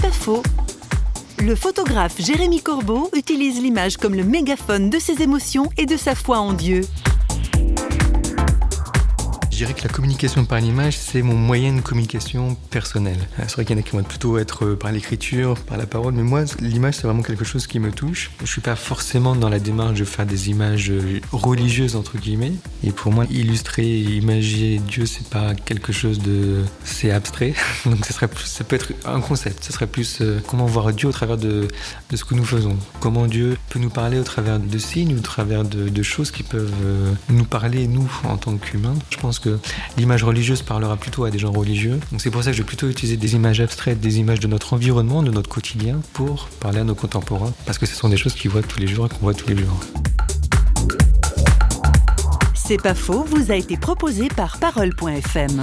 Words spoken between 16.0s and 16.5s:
mais moi,